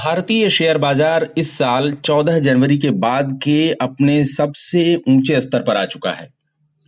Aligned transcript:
भारतीय 0.00 0.48
शेयर 0.50 0.78
बाज़ार 0.78 1.28
इस 1.38 1.50
साल 1.52 1.90
14 1.94 2.38
जनवरी 2.38 2.76
के 2.78 2.90
बाद 2.90 3.32
के 3.42 3.72
अपने 3.72 4.24
सबसे 4.24 4.94
ऊँचे 5.08 5.40
स्तर 5.40 5.62
पर 5.62 5.76
आ 5.76 5.84
चुका 5.84 6.10
है। 6.10 6.28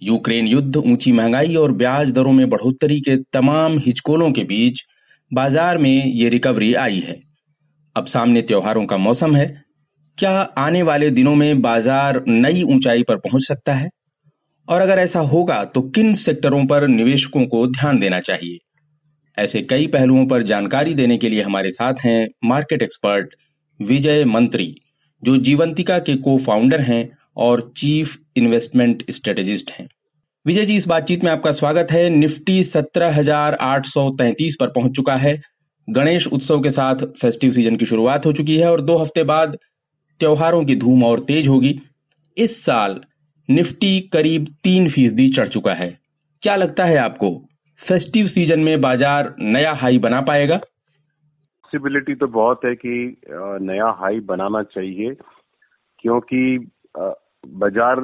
यूक्रेन 0.03 0.47
युद्ध, 0.47 0.77
ऊँची 0.77 1.13
महँगाई 1.13 1.55
और 1.55 1.73
ब्याज 1.73 2.13
दरों 2.13 2.33
में 2.33 2.49
बढ़ोतरी 2.51 3.01
के 3.01 3.17
तमाम 3.33 3.77
हिचकोलों 3.79 4.31
के 4.33 4.45
बीच 4.45 4.81
बाज़ार 5.31 5.79
में 5.79 6.05
ये 6.07 6.29
रिकवरी 6.29 6.73
आई 6.75 7.01
है। 7.01 7.21
अब 7.97 8.07
सामने 8.07 8.43
त्योहारों 8.43 8.87
का 8.87 8.97
मौसम 8.97 9.37
है। 9.37 9.47
क्या 10.19 10.33
आने 10.59 10.83
वाले 10.83 11.11
दिनों 11.11 11.35
में 11.35 11.63
बाज़ार 11.63 12.23
नई 12.29 12.63
ऊंचाई 12.65 13.03
पर 13.03 13.17
पहुँच 13.19 13.47
सकता 13.49 13.75
है? 13.75 13.91
और 14.69 14.81
अगर 14.81 14.99
ऐसा 14.99 15.21
होगा 15.21 15.65
तो 15.65 15.83
किन 15.91 16.15
सेक्टरों 16.15 16.67
पर 16.67 16.87
निवेशकों 16.89 17.47
को 17.47 17.67
ध्यान 17.67 17.99
देना 17.99 18.21
चाहिए? 18.21 18.59
ऐसे 19.39 19.63
कई 19.63 19.87
पहलुओं 19.87 20.27
पर 20.27 20.43
जानकारी 20.43 20.95
देने 20.95 21.17
के 21.19 21.29
लिए 21.29 21.43
हमारे 21.43 21.71
साथ 21.71 21.95
हैं 22.05 22.29
मार्केट 22.45 22.83
एक्सपर्ट 22.83 23.35
विजय 23.81 24.25
मंत्री, 24.25 24.75
जो 25.23 25.37
जीवंतिका 25.37 25.99
के 25.99 26.17
को 26.17 26.37
फाउंडर 26.39 26.81
हैं 26.81 27.09
और 27.37 27.73
चीफ 27.77 28.17
इन्वेस्टमेंट 28.37 29.05
स्ट्रेटेजिस्ट 29.11 29.71
हैं। 29.71 29.89
विजय 30.47 30.65
जी, 30.65 30.77
इस 30.77 30.87
बातचीत 30.87 31.25
में 31.25 31.31
आपका 31.31 31.53
स्वागत 31.53 31.91
है। 31.91 32.09
निफ्टी 32.11 32.63
सत्रह 32.65 33.15
हज़ार 33.15 33.55
आठ 33.55 33.87
सौ 33.87 34.11
पर 34.21 34.69
पहुँच 34.69 34.97
चुका 34.97 35.17
है। 35.17 35.41
गणेश 35.89 36.27
उत्सव 36.27 36.61
के 36.61 36.71
साथ 36.71 37.05
फेस्टिव 37.21 37.53
सीज़न 37.53 37.77
की 37.77 37.87
शुरुआत 37.87 38.27
हो 38.27 38.33
चुकी 38.33 38.57
है 38.57 38.71
और 38.71 38.81
दो 38.81 38.97
हफ़्ते 38.97 39.23
बाद 39.23 39.57
त्योहारों 40.21 40.65
की 40.65 40.77
धूम 40.77 41.05
और 41.05 41.21
तेज 41.21 41.49
होगी। 41.49 41.81
इस 42.37 42.65
साल 42.65 43.01
निफ्टी 43.49 44.01
करीब 44.13 44.47
तीन 44.63 44.89
फ़ीसदी 44.89 45.29
चढ़ 45.29 45.49
चुका 45.49 45.75
है। 45.75 45.99
क्या 46.43 46.57
लगता 46.57 46.85
है 46.85 46.97
आपको? 46.97 47.31
फेस्टिव 47.83 48.27
सीज़न 48.29 48.61
में 48.61 48.81
बाज़ार 48.81 49.35
नया 49.41 49.73
हाई 49.75 49.99
बना 49.99 50.21
पाएगा? 50.23 50.57
पॉसिबिलिटी 50.57 52.15
तो 52.15 52.27
बहुत 52.29 52.65
है 52.65 52.75
कि 52.77 53.17
नया 53.63 53.87
हाई 53.99 54.21
बनाना 54.23 54.63
चाहिए, 54.65 55.15
क्योंकि 55.99 56.59
बाज़ार 56.97 58.01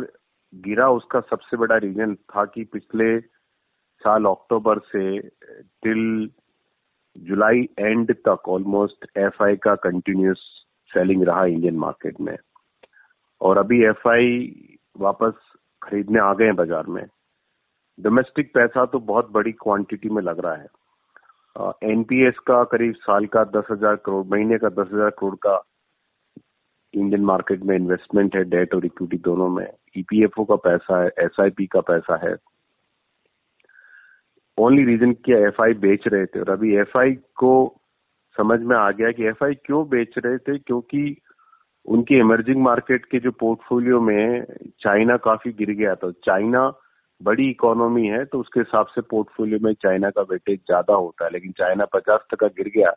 गिरा 0.53 0.89
उसका 0.91 1.21
सबसे 1.21 1.57
बड़ा 1.57 1.77
रीजन 1.77 2.15
था 2.15 2.45
कि 2.45 2.65
पिछले 2.73 3.19
साल 4.03 4.25
अक्टूबर 4.27 4.79
से 4.87 5.19
टिल 5.19 6.31
जुलाई 7.17 7.69
एंड 7.79 8.13
तक 8.29 8.49
ऑलमोस्ट 8.49 9.07
एफआई 9.19 9.57
का 9.59 9.75
कंटिन्यूस 9.85 10.41
सेलिंग 10.91 11.23
रहा 11.25 11.45
इंडियन 11.47 11.77
मार्केट 11.79 12.21
में। 12.21 12.37
और 13.41 13.59
अभी 13.59 13.83
एफआई 13.85 14.29
वापस 14.97 15.33
खरीदने 15.83 16.21
आ 16.21 16.33
गए 16.35 16.45
हैं 16.45 16.57
बाज़ार 16.57 16.87
में। 16.89 17.03
डोमेस्टिक 17.99 18.53
पैसा 18.55 18.85
तो 18.87 18.99
बहुत 19.07 19.31
बड़ी 19.33 19.53
क्वांटिटी 19.55 20.09
में 20.09 20.23
लग 20.23 20.41
रहा 20.45 20.55
है। 20.55 20.67
एनपीएस 21.85 22.39
का 22.47 22.63
करीब 22.67 22.95
साल 22.97 23.27
का 23.27 23.45
दस 23.47 23.65
हज़ार 23.71 23.97
करोड़, 23.97 24.27
महीने 24.27 24.59
का 24.59 24.69
दस 24.69 24.89
हज़ार 24.93 25.11
करोड़ 25.11 25.35
का 25.37 25.63
इंडियन 26.95 27.25
मार्केट 27.25 27.63
में 27.63 27.75
इन्वेस्टमेंट 27.77 28.37
है 28.37 28.45
डेट 28.47 28.75
और 28.75 28.85
इक्विटी 28.87 29.17
दोनों 29.25 29.49
में। 29.49 29.67
ईपीएफओ 29.97 30.45
का 30.45 30.57
पैसा 30.67 31.03
है 31.03 31.09
एसआईपी 31.21 31.67
का 31.67 31.81
पैसा 31.89 32.17
है। 32.27 32.35
ओनली 34.59 34.85
रीजन 34.85 35.13
क्या 35.25 35.39
एफ़ 35.49 35.61
बेच 35.81 36.07
रहे 36.07 36.27
थे 36.27 36.41
और 36.41 36.51
अभी 36.51 36.75
एफआई 36.77 37.13
को 37.37 37.53
समझ 38.37 38.61
में 38.61 38.77
आ 38.77 38.91
गया 38.91 39.11
कि 39.13 39.25
एफआई 39.27 39.55
क्यों 39.57 39.89
बेच 39.89 40.15
रहे 40.19 40.39
थे, 40.39 40.59
क्योंकि 40.59 41.17
उनकी 41.87 42.19
इमर्जिंग 42.19 42.63
मार्केट 42.63 43.05
के 43.05 43.19
जो 43.19 43.31
पोर्टफोलियो 43.33 44.01
में 44.01 44.45
चाइना 44.81 45.17
काफ़ी 45.25 45.53
गिर 45.53 45.71
गया 45.71 45.95
था। 45.95 46.11
चाइना 46.25 46.69
बड़ी 47.21 47.49
इकोनॉमी 47.51 48.07
है 48.07 48.25
तो 48.25 48.41
उसके 48.41 48.61
हिसाब 48.61 48.87
से 48.87 49.01
पोर्टफोलियो 49.01 49.59
में 49.63 49.73
चाइना 49.75 50.11
का 50.11 50.23
वेटेज 50.23 50.59
ज़्यादा 50.59 50.95
होता 50.95 51.25
है। 51.25 51.31
लेकिन 51.31 51.53
चाइना 51.53 51.85
पचास 51.85 52.27
टका 52.33 52.47
गिर 52.47 52.69
गया 52.77 52.91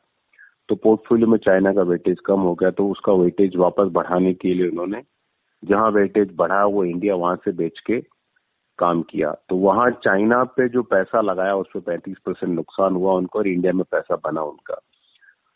तो 0.69 0.75
पोर्टफोलियो 0.75 1.27
में 1.27 1.37
चाइना 1.37 1.73
का 1.73 1.81
वेटेज 1.83 2.19
कम 2.25 2.39
हो 2.39 2.53
गया 2.55 2.71
तो 2.71 2.89
उसका 2.89 3.13
वेटेज 3.13 3.55
वापस 3.55 3.87
बढ़ाने 3.91 4.33
के 4.33 4.53
लिए 4.53 4.69
उन्होंने 4.69 5.01
जहाँ 5.63 5.89
वेटेज 5.91 6.29
बढ़ा, 6.35 6.65
वो 6.65 6.83
इंडिया 6.85 7.15
वहाँ 7.15 7.35
से 7.35 7.51
बेच 7.51 7.79
के 7.79 7.99
काम 8.79 9.01
किया। 9.01 9.31
तो 9.49 9.55
वहाँ 9.55 9.89
चाइना 10.03 10.43
पे 10.43 10.67
जो 10.69 10.83
पैसा 10.83 11.21
लगाया, 11.21 11.55
उस 11.55 11.67
पर 11.73 11.79
पैंतीस 11.79 12.17
परसेंट 12.25 12.53
नुकसान 12.55 12.95
हुआ 12.95 13.13
उनको 13.13 13.39
और 13.39 13.47
इंडिया 13.47 13.73
में 13.73 13.83
पैसा 13.91 14.15
बना 14.15 14.41
उनका। 14.41 14.79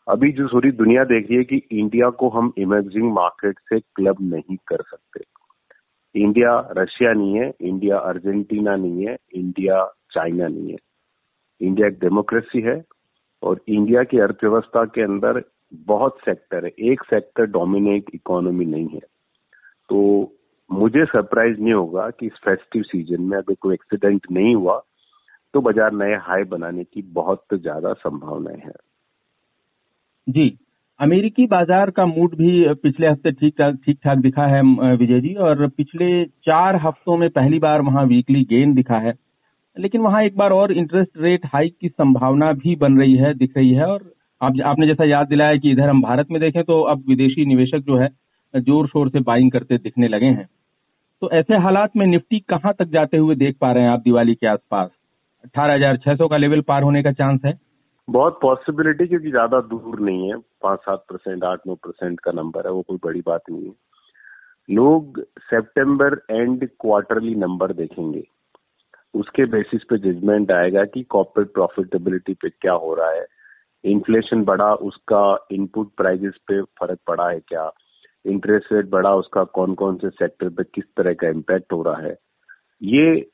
अभी 0.07 0.31
जो 0.31 0.47
पूरी 0.47 0.71
दुनिया 0.71 1.03
देख 1.03 1.27
रही 1.29 1.37
है 1.37 1.43
कि 1.43 1.61
इंडिया 1.71 2.09
को 2.09 2.29
हम 2.29 2.53
इमर्जिंग 2.57 3.11
मार्केट 3.13 3.59
से 3.59 3.79
क्लब 3.79 4.17
नहीं 4.21 4.57
कर 4.67 4.81
सकते। 4.81 5.23
इंडिया 6.15 6.57
रशिया 6.77 7.11
नहीं 7.13 7.37
है 7.39 7.51
इंडिया 7.61 7.97
अर्जेंटीना 7.99 8.75
नहीं 8.75 9.05
है 9.07 9.17
इंडिया 9.35 9.83
चाइना 10.11 10.47
नहीं 10.47 10.71
है। 10.71 10.77
इंडिया 11.61 11.87
एक 11.87 11.99
डेमोक्रेसी 11.99 12.61
है 12.61 12.83
और 13.43 13.61
इंडिया 13.67 14.03
की 14.03 14.19
अर्थव्यवस्था 14.19 14.83
के 14.85 15.01
अंदर 15.01 15.43
बहुत 15.87 16.17
सेक्टर 16.25 16.65
है। 16.65 16.71
एक 16.91 17.03
सेक्टर 17.03 17.45
डोमिनेट 17.45 18.09
इकोनॉमी 18.13 18.65
नहीं 18.65 18.87
है। 18.87 18.99
तो 19.89 20.31
मुझे 20.69 21.05
सरप्राइज़ 21.05 21.59
नहीं 21.59 21.73
होगा 21.73 22.09
कि 22.09 22.25
इस 22.25 22.39
फेस्टिव 22.45 22.83
सीज़न 22.83 23.21
में 23.21 23.37
अगर 23.37 23.55
कोई 23.61 23.73
एक्सीडेंट 23.73 24.31
नहीं 24.31 24.55
हुआ 24.55 24.81
तो 25.53 25.61
बाज़ार 25.61 25.91
नए 25.93 26.15
हाई 26.21 26.43
बनाने 26.43 26.83
की 26.83 27.01
बहुत 27.13 27.43
ज़्यादा 27.53 27.93
संभावनाएँ 27.93 28.59
हैं। 28.59 28.73
जी। 30.27 30.47
अमेरिकी 30.99 31.45
बाज़ार 31.47 31.89
का 31.91 32.05
मूड 32.05 32.35
भी 32.35 32.73
पिछले 32.75 33.07
हफ़्ते 33.07 33.31
ठीक 33.31 33.53
ठाक 33.59 33.77
ठीक 33.85 33.97
ठाक 34.03 34.17
दिखा 34.19 34.45
है 34.47 34.61
विजय 34.95 35.19
जी, 35.21 35.33
और 35.35 35.67
पिछले 35.69 36.23
चार 36.25 36.75
हफ्तों 36.77 37.17
में 37.17 37.29
पहली 37.31 37.59
बार 37.59 37.81
वहाँ 37.81 38.03
वीकली 38.05 38.43
गेन 38.49 38.73
दिखा 38.73 38.97
है। 38.97 39.13
लेकिन 39.77 40.01
वहाँ 40.01 40.23
एक 40.23 40.37
बार 40.37 40.51
और 40.51 40.71
इंटरेस्ट 40.73 41.17
रेट 41.17 41.45
हाइक 41.45 41.75
की 41.81 41.89
संभावना 41.89 42.51
भी 42.53 42.75
बन 42.77 42.97
रही 42.99 43.15
है, 43.15 43.33
दिख 43.33 43.57
रही 43.57 43.73
है, 43.73 43.85
और 43.85 44.11
आप 44.41 44.61
आपने 44.65 44.87
जैसा 44.87 45.05
याद 45.05 45.27
दिलाया 45.27 45.55
कि 45.57 45.71
इधर 45.71 45.89
हम 45.89 46.01
भारत 46.01 46.31
में 46.31 46.39
देखें 46.41 46.63
तो 46.63 46.81
अब 46.83 47.03
विदेशी 47.09 47.45
निवेशक 47.45 47.83
जो 47.87 47.97
है, 47.97 48.09
ज़ोर 48.53 48.87
शोर 48.87 49.09
से 49.09 49.19
बाइंग 49.21 49.51
करते 49.51 49.77
दिखने 49.79 50.07
लगे 50.07 50.25
हैं। 50.27 50.47
तो 51.21 51.29
ऐसे 51.33 51.57
हालात 51.59 51.95
में 51.97 52.05
निफ्टी 52.07 52.39
कहाँ 52.49 52.73
तक 52.79 52.89
जाते 52.89 53.17
हुए 53.17 53.35
देख 53.37 53.57
पा 53.61 53.71
रहे 53.71 53.83
हैं 53.83 53.89
आप 53.89 54.01
दिवाली 54.01 54.35
के 54.35 54.47
आसपास? 54.47 54.89
अठारह 55.43 55.73
हज़ार 55.73 55.97
छह 55.97 56.15
सौ 56.15 56.27
का 56.27 56.37
लेवल 56.37 56.61
पार 56.63 56.83
होने 56.83 57.03
का 57.03 57.11
चांस 57.13 57.39
है। 57.45 57.53
बहुत 58.07 58.39
पॉसिबिलिटी 58.41 59.07
क्योंकि 59.07 59.29
ज़्यादा 59.29 59.59
दूर 59.61 59.99
नहीं 59.99 60.29
है। 60.31 60.37
पाँच 60.61 60.79
सात 60.79 61.05
परसेंट, 61.09 61.43
आठ 61.43 61.59
नौ 61.67 61.75
परसेंट 61.75 62.19
का 62.19 62.31
नंबर 62.31 62.67
है, 62.67 62.71
वो 62.71 62.81
कोई 62.81 62.97
बड़ी 63.03 63.21
बात 63.21 63.41
नहीं 63.49 63.65
है। 63.65 63.73
लोग 64.69 65.21
सितंबर 65.39 66.21
एंड 66.31 66.67
क्वार्टरली 66.69 67.35
नंबर 67.35 67.73
देखेंगे। 67.73 68.23
उसके 69.13 69.45
बेसिस 69.45 69.83
पे 69.83 69.97
जजमेंट 69.97 70.51
आएगा 70.51 70.83
कि 70.85 71.03
कॉर्पोरेट 71.03 71.53
प्रॉफिटेबिलिटी 71.53 72.33
पे 72.33 72.49
क्या 72.49 72.73
हो 72.73 72.93
रहा 72.93 73.11
है। 73.11 73.25
इन्फ्लेशन 73.83 74.43
बढ़ा, 74.43 74.73
उसका 74.73 75.47
इनपुट 75.51 75.91
प्राइजेस 75.97 76.33
पे 76.47 76.61
फ़र्क 76.61 76.99
पड़ा 77.07 77.29
है 77.29 77.39
क्या? 77.39 77.71
इंटरेस्ट 78.25 78.73
रेट 78.73 78.89
बढ़ा, 78.89 79.13
उसका 79.15 79.43
कौन 79.43 79.73
कौन 79.73 79.97
से 79.97 80.09
सेक्टर 80.09 80.49
पे 80.49 80.63
किस 80.63 80.83
तरह 80.97 81.13
का 81.13 81.27
इम्पैक्ट 81.27 81.73
हो 81.73 81.81
रहा 81.83 82.01
है? 82.01 82.17
ये 82.81 83.29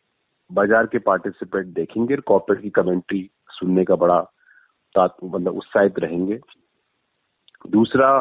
बाज़ार 0.51 0.85
के 0.85 0.99
पार्टिसिपेंट 0.99 1.65
देखेंगे 1.65 2.15
कॉर्पोरेट 2.15 2.61
की 2.61 2.69
कमेंट्री 2.69 3.29
सुनने 3.49 3.83
का 3.83 3.95
बड़ा 3.95 4.19
मतलब 4.99 5.55
उत्साहित 5.57 5.99
रहेंगे। 5.99 6.39
दूसरा 7.69 8.11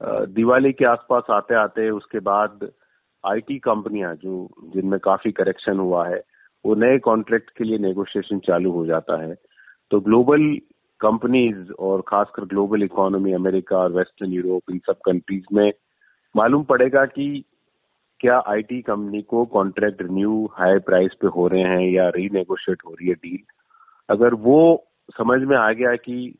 दिवाली 0.00 0.72
के 0.72 0.84
आसपास 0.84 1.24
आते 1.30 1.54
आते 1.54 1.90
उसके 1.90 2.20
बाद 2.20 2.70
आईटी 3.24 3.58
कंपनियाँ 3.58 4.14
जो, 4.14 4.48
जिनमें 4.74 4.98
काफ़ी 5.00 5.32
करेक्शन 5.32 5.78
हुआ 5.78 6.08
है, 6.08 6.22
वो 6.64 6.74
नए 6.74 6.98
कॉन्ट्रैक्ट 6.98 7.50
के 7.58 7.64
लिए 7.64 7.78
नेगोशिएशन 7.78 8.38
चालू 8.38 8.70
हो 8.70 8.86
जाता 8.86 9.22
है। 9.22 9.34
तो 9.90 10.00
ग्लोबल 10.00 10.56
कंपनीज़ 11.00 11.72
और 11.72 12.02
खासकर 12.08 12.44
ग्लोबल 12.44 12.82
इकोनॉमी 12.82 13.32
अमेरिका 13.32 13.78
और 13.78 13.92
वेस्टर्न 13.92 14.32
यूरोप 14.32 14.62
इन 14.70 14.78
सब 14.78 14.96
कंट्रीज़ 15.06 15.44
में 15.52 15.72
मालूम 16.36 16.64
पड़ेगा 16.64 17.04
कि 17.06 17.44
क्या 18.20 18.42
आईटी 18.48 18.82
कंपनी 18.82 19.22
को 19.22 19.44
कॉन्ट्रैक्ट 19.44 20.02
रिन्यू 20.02 20.50
हाई 20.52 20.78
प्राइस 20.78 21.14
पे 21.20 21.26
हो 21.26 21.48
रहे 21.48 21.62
हैं 21.62 21.90
या 21.90 22.08
रीनेगोशिएट 22.08 22.78
हो 22.86 22.90
रही 22.90 23.08
है 23.08 23.14
डील 23.14 23.38
अगर 24.08 24.34
वो 24.34 24.88
समझ 25.16 25.40
में 25.42 25.56
आ 25.56 25.70
गया 25.72 25.94
कि 25.98 26.34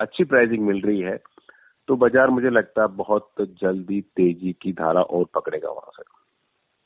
अच्छी 0.00 0.24
प्राइसिंग 0.24 0.66
मिल 0.66 0.80
रही 0.82 1.00
है 1.00 1.16
तो 1.88 1.96
बाज़ार 1.96 2.30
मुझे 2.30 2.50
लगता 2.50 2.82
है 2.82 2.88
बहुत 2.96 3.28
जल्दी 3.62 4.00
तेज़ी 4.16 4.52
की 4.62 4.72
धारा 4.74 5.02
और 5.02 5.24
पकड़ेगा 5.34 5.70
वहाँ 5.70 5.92
से। 5.92 6.02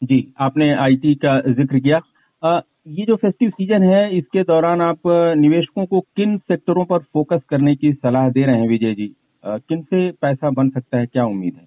जी 0.03 0.35
आपने 0.41 0.73
आईटी 0.77 1.15
का 1.17 1.39
ज़िक्र 1.43 1.79
किया। 1.79 2.01
आ, 2.43 2.61
ये 2.89 3.05
जो 3.07 3.17
फेस्टिव 3.17 3.51
सीज़न 3.51 3.83
है 3.85 4.19
इसके 4.19 4.43
दौरान 4.45 4.81
आप 4.83 5.09
निवेशकों 5.39 5.87
को 5.87 6.01
किन 6.17 6.37
सेक्टरों 6.41 6.85
पर 6.85 6.99
फोकस 7.13 7.41
करने 7.51 7.75
की 7.77 7.93
सलाह 7.95 8.29
दे 8.31 8.45
रहे 8.47 8.57
हैं 8.57 8.69
विजय 8.69 8.95
जी? 8.95 9.15
आ, 9.45 9.59
किन 9.59 9.83
से 9.83 10.11
पैसा 10.13 10.51
बन 10.53 10.71
सकता 10.71 10.99
है 10.99 11.07
क्या 11.07 11.25
उम्मीद 11.27 11.55
है? 11.55 11.67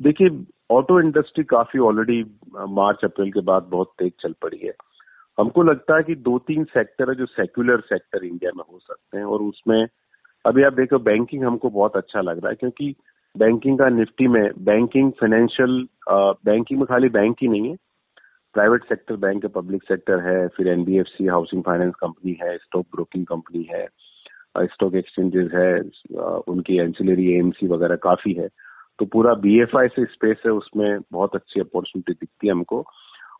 देखिए 0.00 0.28
ऑटो 0.70 1.00
इंडस्ट्री 1.00 1.44
काफ़ी 1.46 1.80
ऑलरेडी 1.80 2.22
मार्च 2.70 3.04
अप्रैल 3.04 3.30
के 3.32 3.40
बाद 3.42 3.68
बहुत 3.70 3.92
तेज 3.98 4.12
चल 4.20 4.34
पड़ी 4.42 4.58
है। 4.58 4.72
हमको 5.38 5.62
लगता 5.62 5.96
है 5.96 6.02
कि 6.02 6.14
दो 6.14 6.38
तीन 6.38 6.64
सेक्टर 6.64 7.08
है 7.08 7.14
जो 7.14 7.26
सेक्युलर 7.26 7.80
सेक्टर 7.80 8.24
इंडिया 8.24 8.50
में 8.56 8.64
हो 8.72 8.78
सकते 8.78 9.18
हैं 9.18 9.24
और 9.24 9.42
उसमें 9.42 9.86
अभी 10.44 10.62
आप 10.62 10.72
देखो 10.72 10.98
बैंकिंग 10.98 11.44
हमको 11.44 11.70
बहुत 11.70 11.96
अच्छा 11.96 12.20
लग 12.20 12.38
रहा 12.38 12.50
है 12.50 12.54
क्योंकि 12.54 12.94
बैंकिंग 13.34 13.78
का 13.78 13.88
निफ्टी 13.88 14.26
में 14.28 14.50
बैंकिंग 14.58 15.12
फाइनेंशियल 15.12 15.86
बैंकिंग 16.46 16.78
में 16.80 16.86
खाली 16.86 17.08
बैंक 17.08 17.36
ही 17.42 17.48
नहीं 17.48 17.70
है। 17.70 17.76
प्राइवेट 18.54 18.84
सेक्टर 18.84 19.16
बैंक 19.16 19.44
है 19.44 19.50
पब्लिक 19.50 19.82
सेक्टर 19.82 20.18
है, 20.20 20.48
फिर 20.48 20.68
एनबीएफसी 20.68 21.26
हाउसिंग 21.26 21.62
फाइनेंस 21.62 21.94
कंपनी 22.00 22.36
है 22.42 22.56
स्टॉक 22.58 22.86
ब्रोकिंग 22.94 23.24
कंपनी 23.26 23.62
है 23.70 23.86
स्टॉक 24.58 24.94
एक्सचेंजेस 24.94 25.50
है 25.54 25.80
उनकी 26.48 26.76
एंसिलरी 26.78 27.30
एएमसी 27.34 27.66
वगैरह 27.66 27.96
काफ़ी 28.02 28.32
है। 28.32 28.48
तो 28.98 29.06
पूरा 29.06 29.34
बी 29.34 29.64
से 29.74 30.04
स्पेस 30.04 30.42
है, 30.46 30.52
उसमें 30.52 30.98
बहुत 31.12 31.34
अच्छी 31.36 31.60
अपॉर्चुनिटी 31.60 32.12
दिखती 32.12 32.46
है 32.46 32.52
हमको। 32.52 32.84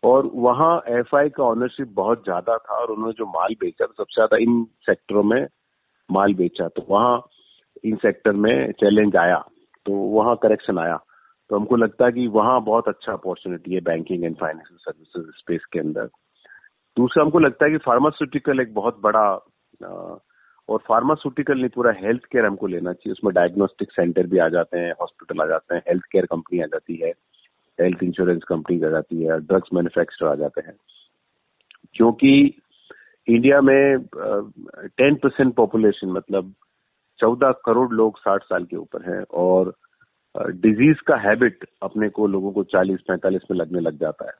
और 0.02 0.30
वहाँ 0.34 0.82
एफआई 0.88 1.28
का 1.28 1.44
ऑनरशिप 1.44 1.88
बहुत 1.94 2.24
ज़्यादा 2.24 2.56
था 2.58 2.74
और 2.74 2.90
उन्होंने 2.90 3.12
जो 3.18 3.26
माल 3.26 3.54
बेचा 3.60 3.86
सबसे 3.86 4.14
ज़्यादा 4.14 4.36
इन 4.36 4.64
सेक्टरों 4.86 5.22
में 5.22 5.46
माल 6.08 6.34
बेचा 6.34 6.68
तो 6.68 6.86
वहाँ 6.88 7.22
इन 7.84 7.96
सेक्टर 7.96 8.32
में 8.32 8.72
चैलेंज 8.72 9.16
आया 9.16 9.36
तो 9.86 9.92
वहाँ 9.92 10.36
करेक्शन 10.42 10.78
आया। 10.78 10.96
तो 11.50 11.56
हमको 11.56 11.76
लगता 11.76 12.06
है 12.06 12.12
कि 12.12 12.26
वहाँ 12.26 12.60
बहुत 12.64 12.88
अच्छा 12.88 13.12
अपॉर्चुनिटी 13.12 13.74
है 13.74 13.80
banking 13.80 14.24
and 14.24 14.36
financial 14.36 14.78
services 14.78 15.30
space 15.38 15.64
के 15.72 15.78
अंदर। 15.78 16.08
दूसरा 16.96 17.22
हमको 17.24 17.38
लगता 17.38 17.64
है 17.64 17.70
कि 17.70 17.78
फार्मास्यूटिकल 17.78 18.60
एक 18.60 18.74
बहुत 18.74 19.00
बड़ा 19.00 19.28
और 20.68 20.78
फार्मास्यूटिकल 20.88 21.58
नहीं, 21.58 21.68
पूरा 21.68 21.92
हेल्थ 21.92 22.24
केयर 22.24 22.46
हमको 22.46 22.66
लेना 22.66 22.92
चाहिए। 22.92 23.12
उसमें 23.12 23.32
डायग्नोस्टिक 23.34 23.92
सेंटर 23.92 24.26
भी 24.26 24.38
आ 24.38 24.48
जाते 24.48 24.78
हैं 24.78 24.92
हॉस्पिटल 25.00 25.42
आ 25.42 25.46
जाते 25.46 25.74
हैं 25.74 25.82
हेल्थ 25.88 26.04
केयर 26.12 26.26
कंपनी 26.26 26.60
आ 26.60 26.66
जाती 26.66 26.96
है। 26.96 27.12
हेल्थ 27.80 28.02
इंश्योरेंस 28.02 28.42
कंपनी 28.48 28.82
आ 28.84 28.88
जाती 28.88 29.22
है 29.22 29.38
ड्रग्स 29.40 29.68
मैन्युफैक्चर 29.74 30.26
आ 30.26 30.34
जाते 30.34 30.60
हैं। 30.66 30.74
क्योंकि 31.94 32.32
इंडिया 33.28 33.60
में 33.60 33.98
टेन 34.96 35.14
परसेंट 35.14 35.54
पॉपुलेशन 35.54 36.10
मतलब 36.12 36.52
चौदह 37.18 37.52
करोड़ 37.64 37.90
लोग 37.92 38.18
साठ 38.18 38.42
साल 38.42 38.64
के 38.64 38.76
ऊपर 38.76 39.02
हैं 39.10 39.24
और 39.30 39.74
डिज़ीज़ 40.34 41.02
का 41.06 41.16
हैबिट 41.16 41.64
अपने 41.82 42.08
को 42.08 42.26
लोगों 42.26 42.52
को 42.52 42.62
चालीस, 42.64 43.00
पैंतालीस 43.08 43.42
में 43.50 43.58
लगने 43.58 43.80
लग 43.80 43.98
जाता 43.98 44.26
है। 44.26 44.32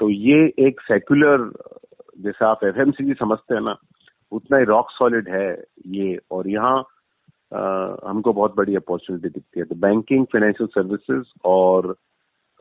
तो 0.00 0.08
ये 0.10 0.52
एक 0.58 0.80
सेक्युलर 0.80 1.50
जैसे 2.20 2.44
आप 2.44 2.64
एफएमसीजी 2.64 3.14
समझते 3.14 3.54
हैं 3.54 3.60
ना, 3.60 3.76
उतना 4.32 4.58
ही 4.58 4.64
रॉक 4.64 4.90
सॉलिड 4.90 5.28
है 5.28 5.64
ये। 5.86 6.18
और 6.30 6.48
यहाँ 6.48 6.76
हमको 8.06 8.32
बहुत 8.32 8.56
बड़ी 8.56 8.76
अपॉर्चुनिटी 8.76 9.28
दिखती 9.28 9.60
है। 9.60 9.66
तो 9.66 9.74
बैंकिंग 9.74 10.26
फाइनेंशियल 10.26 10.68
सर्विसेज़ 10.68 11.32
और 11.44 11.96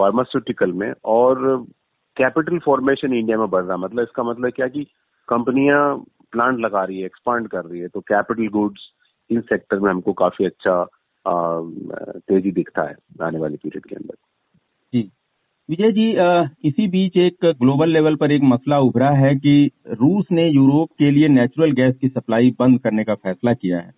फार्मास्यूटिकल 0.04 0.72
में 0.74 0.92
और 1.18 1.46
कैपिटल 2.18 2.58
फॉर्मेशन 2.66 3.14
इंडिया 3.14 3.38
में 3.38 3.50
बढ़ 3.50 3.64
रहा 3.64 3.78
मतलब 3.78 4.04
इसका 4.04 4.24
मतलब 4.24 4.52
क्या 4.56 4.68
कि 4.68 4.84
कंपनियाँ 5.28 5.84
प्लांट 6.32 6.60
लगा 6.60 6.84
रही 6.84 7.00
है 7.00 7.06
एक्सपांड 7.06 7.48
कर 7.48 7.66
रही 7.66 7.80
है 7.80 7.88
तो 7.88 8.02
कैपिटल 8.02 8.48
गुड्स 8.52 8.92
इन 9.30 9.42
सेक्टर 9.42 9.80
में 9.80 9.90
हमको 9.90 10.14
काफ़ी 10.14 10.46
अच्छा 10.46 10.84
तेज़ी 11.26 12.52
दिखता 12.52 12.84
है 12.84 12.96
आने 13.22 13.40
वाले 13.40 13.58
पीरियड 13.58 13.86
के 13.86 13.96
अंदर। 13.96 14.16
जी। 14.94 15.10
विजय 15.70 15.92
जी 15.92 16.08
इसी 16.70 16.88
बीच 16.88 17.18
एक 17.18 17.46
ग्लोबल 17.62 17.90
लेवल 17.90 18.16
पर 18.16 18.32
एक 18.32 18.42
मसला 18.44 18.80
उभरा 18.82 19.10
है 19.18 19.34
कि 19.36 19.56
रूस 19.92 20.26
ने 20.32 20.48
यूरोप 20.48 20.90
के 21.00 21.12
लिए 21.12 21.28
नेचुरल 21.30 21.72
गैस 21.72 21.96
की 22.02 22.08
सप्लाई 22.10 22.50
बंद 22.60 22.80
करने 22.80 23.04
का 23.04 23.16
फैसला 23.18 23.54
किया 23.54 23.80
है 23.80 23.92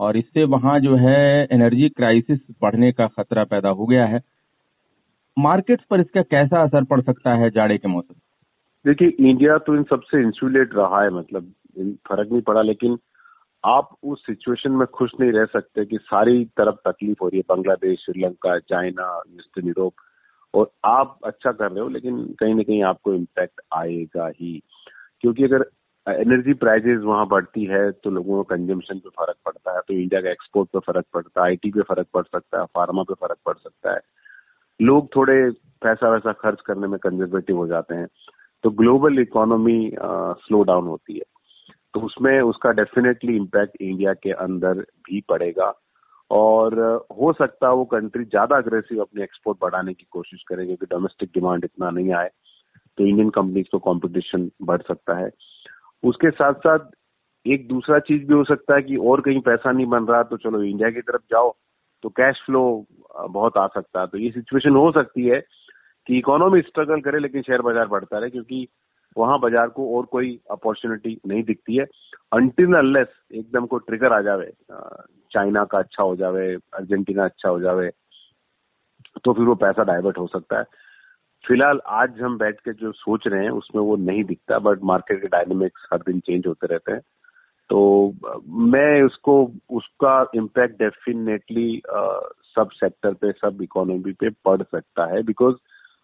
और 0.00 0.16
इससे 0.16 0.44
वहाँ 0.52 0.78
जो 0.80 0.96
है 0.96 1.46
एनर्जी 1.52 1.88
क्राइसिस 1.88 2.38
बढ़ने 2.62 2.92
का 2.92 3.06
खतरा 3.08 3.44
पैदा 3.46 3.68
हो 3.70 3.86
गया 3.86 4.06
है। 4.06 4.20
मार्केट्स 5.38 5.84
पर 5.90 6.00
इसका 6.00 6.22
कैसा 6.22 6.62
असर 6.62 6.84
पड़ 6.84 7.00
सकता 7.00 7.34
है 7.34 7.50
जाड़े 7.50 7.78
के 7.78 7.88
मौसम? 7.88 8.14
देखिए, 8.86 9.08
इंडिया 9.08 9.58
तो 9.58 9.76
इन 9.76 9.82
सबसे 9.82 10.22
इंसुलेट 10.22 10.74
रहा 10.74 11.02
है 11.02 11.10
मतलब 11.10 11.52
फ़र्क 11.80 12.32
नहीं 12.32 12.42
पड़ा, 12.42 12.62
लेकिन 12.62 12.98
आप 13.64 13.96
उस 14.02 14.26
सिचुएशन 14.26 14.72
में 14.72 14.86
खुश 14.86 15.10
नहीं 15.20 15.32
रह 15.32 15.44
सकते 15.44 15.84
कि 15.84 15.98
सारी 15.98 16.44
तरफ़ 16.44 16.76
तकलीफ़ 16.88 17.18
हो 17.22 17.28
रही 17.28 17.38
है, 17.38 17.44
Bangladesh, 17.48 17.98
Sri Lanka, 17.98 18.58
China 18.58 19.22
eastern 19.34 19.66
Europe, 19.66 19.94
और 20.54 20.70
आप 20.84 21.18
अच्छा 21.24 21.52
कर 21.52 21.70
रहे 21.70 21.80
हो, 21.80 21.88
लेकिन 21.88 22.24
कहीं 22.40 22.54
ना 22.54 22.62
कहीं 22.62 22.82
आपको 22.82 23.14
इम्पैक्ट 23.14 23.60
आएगा 23.74 24.26
ही। 24.40 24.62
क्योंकि 25.20 25.44
अगर 25.44 25.64
एनर्जी 26.06 26.52
प्राइजेस 26.52 27.00
वहाँ 27.00 27.26
बढ़ती 27.28 27.64
है 27.64 27.90
तो 27.92 28.10
लोगों 28.10 28.36
को 28.36 28.42
कंजम्पशन 28.42 28.98
पे 28.98 29.08
फ़र्क 29.08 29.36
पड़ता 29.46 29.74
है 29.74 29.80
तो 29.88 29.94
इंडिया 29.94 30.20
का 30.20 30.30
एक्सपोर्ट 30.30 30.68
पे 30.68 30.78
फ़र्क 30.78 31.04
पड़ता 31.14 31.40
है 31.40 31.46
आईटी 31.46 31.70
पे 31.70 31.82
फ़र्क 31.82 32.06
पड़ 32.14 32.22
सकता 32.22 32.60
है 32.60 32.64
फार्मा 32.64 33.02
पे 33.02 33.14
फ़र्क 33.14 33.36
पड़ 33.46 33.56
सकता 33.56 33.92
है। 33.92 34.00
लोग 34.80 35.08
थोड़े 35.16 35.34
पैसा 35.82 36.10
वैसा 36.10 36.32
खर्च 36.34 36.60
करने 36.66 36.86
में 36.86 36.98
कंजर्वेटिव 36.98 37.56
हो 37.56 37.66
जाते 37.66 37.94
हैं 37.94 38.06
तो 38.64 38.70
ग्लोबल 38.72 39.18
इकोनॉमी 39.18 39.90
स्लो 39.94 40.62
डाउन 40.64 40.86
होती 40.86 41.14
है। 41.14 41.24
तो 41.94 42.00
उसमें 42.00 42.40
उसका 42.40 42.70
डेफिनेटली 42.72 43.36
इम्पैक्ट 43.36 43.80
इंडिया 43.82 44.12
के 44.14 44.32
अंदर 44.32 44.80
भी 45.04 45.20
पड़ेगा। 45.28 45.72
और 46.30 46.74
हो 47.12 47.32
सकता 47.32 47.68
है 47.68 47.74
वो 47.74 47.84
कंट्री 47.86 48.24
ज़्यादा 48.24 48.56
अग्रेसिव 48.56 49.00
अपने 49.00 49.22
एक्सपोर्ट 49.22 49.58
बढ़ाने 49.62 49.94
की 49.94 50.06
कोशिश 50.10 50.42
करे, 50.48 50.66
क्योंकि 50.66 50.86
डोमेस्टिक 50.86 51.30
डिमांड 51.34 51.64
इतना 51.64 51.90
नहीं 51.90 52.12
आए 52.14 52.28
तो 52.98 53.04
इंडियन 53.04 53.30
कंपनीज़ 53.30 53.66
को 53.72 53.78
कंपटीशन 53.80 54.50
बढ़ 54.62 54.82
सकता 54.82 55.16
है। 55.18 55.30
उसके 56.02 56.30
साथ 56.30 56.54
साथ 56.66 56.90
एक 57.46 57.66
दूसरा 57.68 57.98
चीज़ 58.00 58.24
भी 58.24 58.34
हो 58.34 58.44
सकता 58.44 58.74
है 58.74 58.82
कि 58.82 58.96
और 58.96 59.20
कहीं 59.20 59.40
पैसा 59.40 59.72
नहीं 59.72 59.86
बन 59.86 60.04
रहा 60.04 60.22
तो 60.22 60.36
चलो 60.36 60.62
इंडिया 60.62 60.90
की 60.90 61.00
तरफ़ 61.00 61.22
जाओ। 61.30 61.54
तो 62.04 62.08
कैश 62.10 62.42
फ्लो 62.46 62.62
बहुत 63.20 63.56
आ 63.58 63.66
सकता 63.68 64.00
है। 64.00 64.06
तो 64.06 64.18
ये 64.18 64.30
सिचुएशन 64.30 64.76
हो 64.76 64.90
सकती 64.92 65.26
है 65.26 65.40
कि 66.06 66.18
इकोनॉमी 66.18 66.60
स्ट्रगल 66.62 67.00
करे, 67.00 67.18
लेकिन 67.18 67.42
शेयर 67.42 67.62
बाज़ार 67.62 67.86
बढ़ता 67.88 68.18
रहे, 68.18 68.30
क्योंकि 68.30 68.66
वहाँ 69.16 69.38
बाज़ार 69.40 69.68
को 69.68 69.88
और 69.96 70.06
कोई 70.06 70.38
अपॉर्चुनिटी 70.50 71.16
नहीं 71.26 71.42
दिखती 71.44 71.76
है। 71.76 71.86
अनटिल 72.32 72.74
अनलेस 72.76 73.08
एकदम 73.32 73.66
को 73.66 73.78
ट्रिगर 73.78 74.12
आ 74.12 74.20
जावे 74.22 74.52
चाइना 75.32 75.64
का 75.64 75.78
अच्छा 75.78 76.02
हो 76.02 76.14
जावे, 76.16 76.54
अर्जेंटीना 76.54 77.24
अच्छा 77.24 77.48
हो 77.48 77.60
जावे 77.60 77.90
तो 79.24 79.32
फिर 79.32 79.44
वो 79.44 79.54
पैसा 79.56 79.84
डाइवर्ट 79.84 80.18
हो 80.18 80.26
सकता 80.26 80.58
है। 80.58 80.64
फ़िलहाल 81.44 81.80
आज 81.88 82.20
हम 82.20 82.36
बैठ 82.38 82.60
के 82.60 82.72
जो 82.72 82.92
सोच 82.92 83.26
रहे 83.26 83.42
हैं, 83.42 83.50
उसमें 83.50 83.82
वो 83.82 83.96
नहीं 83.98 84.24
दिखता 84.24 84.58
बट 84.60 84.82
मार्केट 84.84 85.20
के 85.22 85.28
डायनेमिक्स 85.28 85.86
हर 85.92 85.98
दिन 85.98 86.20
चेंज 86.20 86.46
होते 86.46 86.66
रहते 86.66 86.92
हैं। 86.92 87.00
तो 87.70 87.80
मैं 88.70 89.02
उसको 89.02 89.34
उसका 89.70 90.14
इम्पैक्ट 90.36 90.78
डेफिनेटली 90.78 91.80
सब 92.56 92.70
सेक्टर 92.74 93.12
पे 93.14 93.32
सब 93.32 93.62
इकोनॉमी 93.62 94.12
पे 94.12 94.30
पड़ 94.44 94.62
सकता 94.62 95.06
है 95.14 95.22
बिकॉज़ 95.22 95.54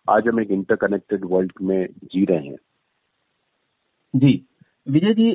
आज 0.08 0.28
हम 0.28 0.40
एक 0.40 0.50
इंटरकनेक्टेड 0.50 1.24
वर्ल्ड 1.24 1.52
में 1.62 1.86
जी 2.04 2.24
रहे 2.24 2.46
हैं। 2.46 2.56
जी। 4.14 4.42
विजय 4.86 5.14
जी 5.14 5.32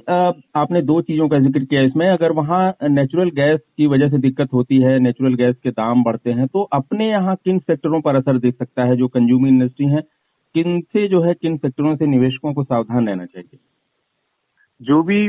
आपने 0.56 0.81
दो 0.81 1.01
चीज़ों 1.01 1.28
का 1.30 1.39
ज़िक्र 1.39 1.63
किया 1.63 1.81
इसमें। 1.81 2.07
अगर 2.10 2.31
वहाँ 2.31 2.62
नेचुरल 2.89 3.30
गैस 3.36 3.60
की 3.78 3.88
वजह 3.88 4.10
से 4.10 4.18
दिक्कत 4.19 4.54
होती 4.54 4.80
है 4.81 4.98
नेचुरल 5.00 5.33
गैस 5.36 5.56
के 5.63 5.72
दाम 5.72 6.04
बढ़ते 6.04 6.31
हैं 6.31 6.48
तो 6.48 6.62
अपने 6.74 7.10
यहाँ 7.10 7.36
किन 7.36 7.60
सेक्टरों 7.62 8.01
पर 8.01 8.16
असर 8.16 8.38
देख 8.39 8.56
सकता 8.56 8.83
है 8.83 8.95
जो 8.98 9.07
कंज्यूमर 9.10 9.48
इंडस्ट्री 9.48 9.88
है? 9.88 10.01
किन 10.56 10.80
से 10.83 11.07
जो 11.07 11.22
है 11.22 11.33
किन 11.33 11.57
सेक्टरों 11.57 11.95
से 11.95 12.06
निवेशकों 12.07 12.54
को 12.54 12.63
सावधान 12.63 13.07
रहना 13.07 13.25
चाहिए? 13.25 13.60
जो 14.81 15.01
भी 15.04 15.28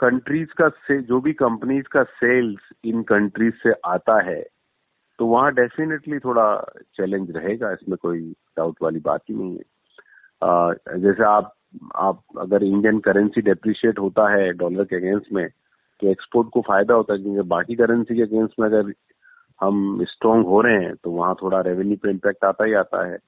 कंट्रीज़ 0.00 0.52
का 0.58 0.68
से 0.68 1.00
जो 1.02 1.20
भी 1.20 1.32
कंपनीज़ 1.34 1.88
का 1.92 2.02
सेल्स 2.02 2.70
इन 2.84 3.02
कंट्रीज़ 3.04 3.54
से 3.62 3.72
आता 3.86 4.20
है 4.24 4.42
तो 5.18 5.26
वहाँ 5.26 5.52
डेफिनेटली 5.54 6.18
थोड़ा 6.18 6.44
चैलेंज 6.96 7.30
रहेगा, 7.30 7.72
इसमें 7.72 7.96
कोई 7.98 8.20
डाउट 8.56 8.76
वाली 8.82 9.00
बात 9.00 9.20
ही 9.30 9.34
नहीं 9.34 9.56
है। 9.56 11.00
जैसे 11.00 11.24
आप 11.24 11.54
आप 11.98 12.22
अगर 12.40 12.62
इंडियन 12.64 12.98
करेंसी 13.00 13.40
डेप्रिशिएट 13.42 13.98
होता 13.98 14.28
है 14.30 14.52
डॉलर 14.54 14.84
के 14.84 14.96
अगेंस्ट 14.96 15.32
में 15.32 15.48
तो 16.02 16.10
एक्सपोर्ट 16.10 16.48
को 16.52 16.60
फ़ायदा 16.60 16.94
होता 16.94 17.14
है, 17.14 17.22
क्योंकि 17.22 17.48
बाकी 17.48 17.74
करेंसी 17.76 18.16
के 18.16 18.22
अगेंस्ट 18.22 18.60
में 18.60 18.66
अगर 18.66 18.92
हम 19.60 20.04
स्ट्रांग 20.04 20.44
हो 20.46 20.60
रहे 20.60 20.82
हैं 20.84 20.94
तो 21.04 21.10
वहाँ 21.10 21.34
थोड़ा 21.42 21.60
रेवेन्यू 21.60 21.96
पे 22.02 22.10
इम्पैक्ट 22.10 22.44
आता 22.44 22.64
ही 22.64 22.72
आता 22.74 23.06
है। 23.06 23.18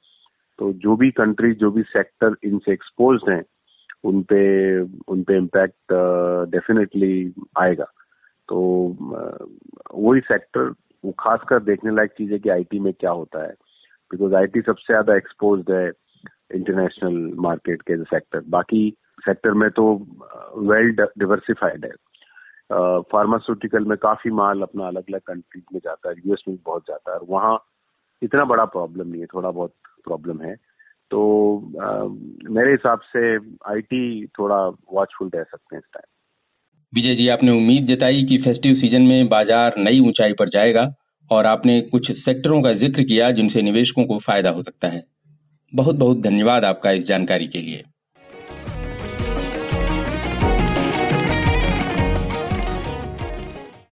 तो 0.58 0.72
जो 0.74 0.96
भी 0.96 1.10
कंट्री 1.12 1.52
जो 1.54 1.70
भी 1.70 1.82
सेक्टर 1.84 2.36
इनसे 2.44 2.72
एक्सपोज 2.72 3.20
हैं 3.28 3.42
उन 4.04 4.22
पे 4.22 4.40
उन 4.80 5.22
पे 5.22 5.36
इम्पैक्ट 5.36 5.92
डेफिनेटली 6.50 7.32
आएगा। 7.58 7.84
तो 8.48 8.60
वही 9.94 10.20
सेक्टर 10.20 10.72
वो 11.04 11.12
खासकर 11.18 11.62
देखने 11.62 11.94
लायक 11.94 12.10
चीज़ 12.18 12.32
है 12.32 12.38
कि 12.38 12.48
आईटी 12.48 12.78
में 12.80 12.92
क्या 12.92 13.10
होता 13.10 13.42
है। 13.42 13.52
बिकॉज़ 14.10 14.34
आईटी 14.34 14.60
सबसे 14.60 14.92
ज़्यादा 14.92 15.16
एक्सपोज 15.16 15.64
है 15.70 15.86
इंटरनेशनल 16.54 17.14
मार्केट 17.40 17.82
के 17.82 17.96
सेक्टर 18.04 18.40
बाकी 18.48 18.82
सेक्टर 19.20 19.54
में 19.54 19.68
तो 19.70 19.84
वेल 20.70 20.90
डिवर्सिफाइड 21.18 21.84
है। 21.84 21.92
फार्मास्यूटिकल 23.12 23.84
में 23.84 23.96
काफ़ी 23.98 24.30
माल 24.30 24.62
अपना 24.62 24.86
अलग 24.86 25.04
अलग 25.08 25.20
कंट्रीज़ 25.20 25.64
में 25.74 25.80
जाता 25.84 26.10
है 26.10 26.14
यूएस 26.26 26.42
में 26.48 26.56
बहुत 26.66 26.84
जाता 26.88 27.12
है। 27.12 27.18
और 27.18 27.26
वहाँ 27.28 27.58
इतना 28.22 28.44
बड़ा 28.44 28.64
प्रॉब्लम 28.64 29.08
नहीं 29.08 29.20
है, 29.20 29.26
थोड़ा 29.34 29.50
बहुत 29.50 29.74
प्रॉब्लम 30.04 30.40
है। 30.40 30.56
तो 31.12 31.20
मेरे 32.50 32.70
हिसाब 32.70 33.00
से 33.06 33.36
आईटी 33.70 34.26
थोड़ा 34.38 34.56
वॉचफुल 34.92 35.30
रह 35.34 35.42
सकते 35.42 35.76
हैं 35.76 35.80
इस 35.80 35.88
टाइम 35.94 36.10
विजय 36.92 37.14
जी, 37.14 37.28
आपने 37.28 37.50
उम्मीद 37.50 37.86
जताई 37.86 38.24
कि 38.24 38.38
फेस्टिव 38.38 38.74
सीज़न 38.74 39.02
में 39.02 39.28
बाज़ार 39.28 39.74
नई 39.78 40.00
ऊंचाई 40.00 40.32
पर 40.32 40.48
जाएगा 40.48 40.84
और 41.30 41.46
आपने 41.46 41.80
कुछ 41.80 42.10
सेक्टरों 42.18 42.62
का 42.62 42.72
ज़िक्र 42.74 43.02
किया 43.02 43.30
जिनसे 43.30 43.62
निवेशकों 43.62 44.04
को 44.04 44.18
फ़ायदा 44.18 44.50
हो 44.50 44.62
सकता 44.62 44.88
है। 44.88 45.02
बहुत 45.72 45.96
बहुत 45.96 46.20
धन्यवाद 46.20 46.64
आपका 46.64 46.90
इस 46.90 47.06
जानकारी 47.06 47.46
के 47.46 47.58
लिए। 47.58 47.82